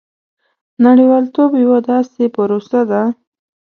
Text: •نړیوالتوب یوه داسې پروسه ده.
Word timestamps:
•نړیوالتوب 0.85 1.51
یوه 1.63 1.79
داسې 1.89 2.23
پروسه 2.35 2.81
ده. 2.89 3.01